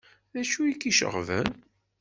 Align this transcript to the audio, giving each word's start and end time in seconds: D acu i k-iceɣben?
D 0.33 0.35
acu 0.41 0.59
i 0.63 0.73
k-iceɣben? 0.75 1.49